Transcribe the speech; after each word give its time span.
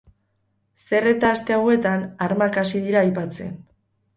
Zer 0.85 1.09
eta 1.09 1.29
aste 1.35 1.55
hauetan, 1.57 2.07
armak 2.29 2.61
hasi 2.63 2.85
dira 2.89 3.07
aipatzen. 3.07 3.57